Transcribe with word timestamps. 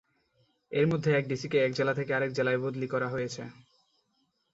এর 0.71 0.85
মধ্যে 0.87 1.09
এক 1.11 1.25
ডিসিকে 1.27 1.57
এক 1.59 1.71
জেলা 1.73 1.93
থেকে 1.93 2.11
আরেক 2.13 2.31
জেলায় 2.33 2.59
বদলি 2.63 2.87
করা 2.93 3.07
হয়েছে। 3.09 3.41